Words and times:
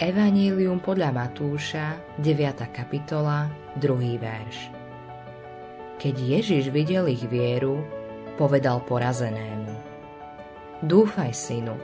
Evanílium 0.00 0.80
podľa 0.80 1.12
Matúša, 1.12 2.16
9. 2.24 2.72
kapitola, 2.72 3.52
2. 3.76 4.16
verš. 4.16 4.72
Keď 6.00 6.14
Ježiš 6.16 6.72
videl 6.72 7.04
ich 7.12 7.20
vieru, 7.28 7.84
povedal 8.40 8.80
porazenému. 8.88 9.76
Dúfaj, 10.80 11.36
synu, 11.36 11.76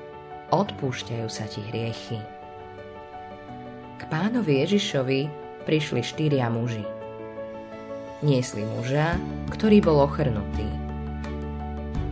odpúšťajú 0.48 1.28
sa 1.28 1.44
ti 1.44 1.60
hriechy. 1.68 2.16
K 4.00 4.02
pánovi 4.08 4.64
Ježišovi 4.64 5.20
prišli 5.68 6.00
štyria 6.00 6.48
muži. 6.48 6.88
Niesli 8.24 8.64
muža, 8.64 9.20
ktorý 9.52 9.84
bol 9.84 10.00
ochrnutý. 10.00 10.64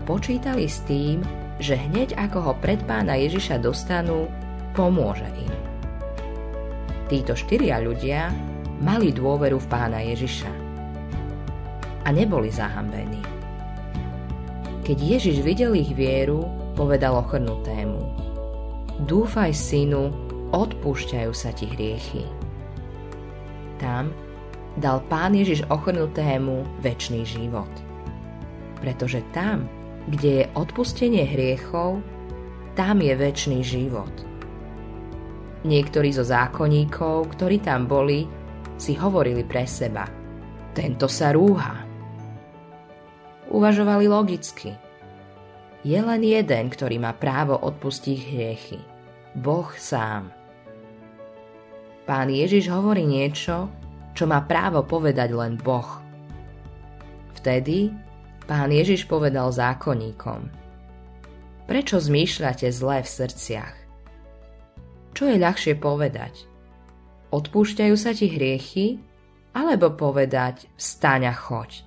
Počítali 0.05 0.69
s 0.69 0.85
tým, 0.85 1.25
že 1.57 1.81
hneď 1.81 2.13
ako 2.29 2.39
ho 2.45 2.53
pred 2.61 2.77
pána 2.85 3.17
Ježiša 3.17 3.57
dostanú, 3.57 4.29
pomôže 4.77 5.33
im. 5.41 5.74
Títo 7.05 7.37
štyria 7.37 7.85
ľudia 7.85 8.33
mali 8.81 9.13
dôveru 9.13 9.61
v 9.61 9.67
pána 9.69 10.01
Ježiša 10.01 10.53
a 12.05 12.09
neboli 12.13 12.49
zahambení. 12.49 13.21
Keď 14.85 14.99
Ježiš 15.01 15.41
videl 15.41 15.73
ich 15.77 15.93
vieru, 15.97 16.45
povedal 16.77 17.17
ochrnutému 17.17 18.01
Dúfaj, 19.05 19.53
synu, 19.53 20.13
odpúšťajú 20.55 21.33
sa 21.35 21.51
ti 21.51 21.67
hriechy. 21.67 22.25
Tam 23.81 24.15
dal 24.79 25.03
pán 25.11 25.35
Ježiš 25.35 25.67
ochrnutému 25.67 26.63
väčší 26.85 27.27
život. 27.27 27.71
Pretože 28.79 29.25
tam, 29.35 29.67
kde 30.13 30.45
je 30.45 30.51
odpustenie 30.55 31.27
hriechov, 31.27 31.99
tam 32.79 33.03
je 33.03 33.15
väčší 33.19 33.61
život. 33.65 34.13
Niektorí 35.65 36.13
zo 36.13 36.29
zákonníkov, 36.29 37.33
ktorí 37.33 37.65
tam 37.65 37.89
boli, 37.89 38.29
si 38.77 38.93
hovorili 38.93 39.41
pre 39.49 39.65
seba. 39.65 40.05
Tento 40.77 41.09
sa 41.09 41.33
rúha. 41.33 41.81
Uvažovali 43.49 44.05
logicky. 44.05 44.77
Je 45.81 46.01
len 46.01 46.21
jeden, 46.21 46.69
ktorý 46.69 47.01
má 47.01 47.17
právo 47.17 47.57
odpustiť 47.57 48.19
hriechy. 48.29 48.81
Boh 49.37 49.69
sám. 49.81 50.29
Pán 52.05 52.29
Ježiš 52.29 52.69
hovorí 52.69 53.09
niečo, 53.09 53.73
čo 54.13 54.29
má 54.29 54.45
právo 54.45 54.85
povedať 54.85 55.33
len 55.33 55.57
Boh. 55.57 56.01
Vtedy 57.41 57.89
pán 58.45 58.69
Ježiš 58.69 59.09
povedal 59.09 59.49
zákonníkom. 59.49 60.49
Prečo 61.65 61.97
zmýšľate 61.97 62.69
zlé 62.69 63.01
v 63.01 63.09
srdciach? 63.09 63.84
Čo 65.15 65.31
je 65.31 65.39
ľahšie 65.39 65.79
povedať? 65.79 66.51
Odpúšťajú 67.31 67.95
sa 67.95 68.11
ti 68.11 68.27
hriechy? 68.35 68.99
Alebo 69.55 69.95
povedať 69.95 70.67
vstaň 70.75 71.31
a 71.31 71.35
choď? 71.35 71.87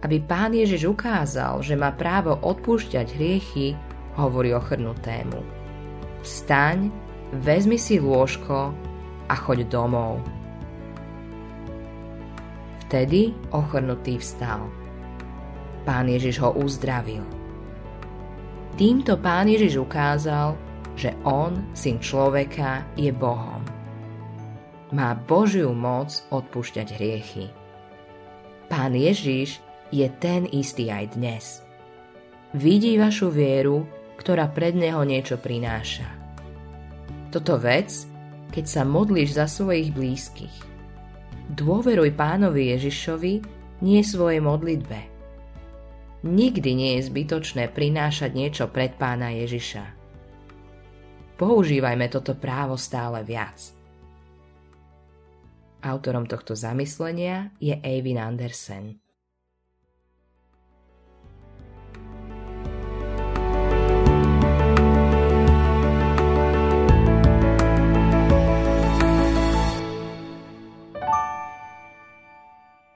Aby 0.00 0.24
pán 0.24 0.56
Ježiš 0.56 0.88
ukázal, 0.88 1.60
že 1.60 1.76
má 1.76 1.92
právo 1.92 2.40
odpúšťať 2.40 3.06
hriechy, 3.12 3.76
hovorí 4.16 4.56
ochrnutému. 4.56 5.44
Vstaň, 6.24 6.88
vezmi 7.44 7.76
si 7.76 8.00
lôžko 8.00 8.72
a 9.28 9.34
choď 9.36 9.68
domov. 9.68 10.24
Vtedy 12.88 13.36
ochrnutý 13.52 14.16
vstal. 14.16 14.72
Pán 15.84 16.08
Ježiš 16.08 16.40
ho 16.40 16.56
uzdravil. 16.56 17.24
Týmto 18.80 19.20
pán 19.20 19.52
Ježiš 19.52 19.84
ukázal, 19.84 20.56
že 20.96 21.16
on, 21.24 21.72
syn 21.72 21.98
človeka, 21.98 22.84
je 22.96 23.10
Bohom. 23.12 23.64
Má 24.92 25.16
Božiu 25.16 25.72
moc 25.72 26.12
odpúšťať 26.28 26.88
hriechy. 27.00 27.46
Pán 28.68 28.92
Ježiš 28.92 29.60
je 29.88 30.04
ten 30.20 30.44
istý 30.52 30.92
aj 30.92 31.16
dnes. 31.16 31.44
Vidí 32.52 33.00
vašu 33.00 33.32
vieru, 33.32 33.88
ktorá 34.20 34.52
pred 34.52 34.76
Neho 34.76 35.00
niečo 35.08 35.40
prináša. 35.40 36.08
Toto 37.32 37.56
vec, 37.56 37.88
keď 38.52 38.64
sa 38.68 38.82
modlíš 38.84 39.40
za 39.40 39.48
svojich 39.48 39.96
blízkych. 39.96 40.56
Dôveruj 41.56 42.12
pánovi 42.12 42.76
Ježišovi 42.76 43.34
nie 43.80 44.00
svojej 44.04 44.44
modlitbe. 44.44 45.00
Nikdy 46.22 46.70
nie 46.76 46.90
je 47.00 47.08
zbytočné 47.08 47.72
prinášať 47.72 48.30
niečo 48.36 48.64
pred 48.68 48.92
pána 49.00 49.32
Ježiša 49.32 50.01
Používajme 51.36 52.06
toto 52.08 52.38
právo 52.38 52.78
stále 52.78 53.24
viac. 53.26 53.74
Autorom 55.82 56.30
tohto 56.30 56.54
zamyslenia 56.54 57.50
je 57.58 57.74
Eivin 57.82 58.22
Andersen. 58.22 59.02